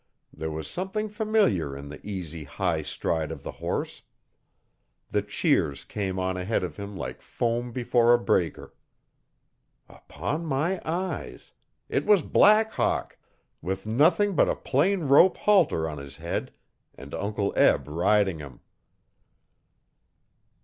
[0.33, 4.01] There was something familiar in the easy high stride of the horse.
[5.11, 8.73] The cheers came on ahead of him like foam before a breaker.
[9.87, 11.51] Upon my eyes!
[11.87, 13.15] it was Black Hawk,
[13.61, 16.51] with nothing but a plain rope halter on his head,
[16.95, 18.61] and Uncle Eb riding him.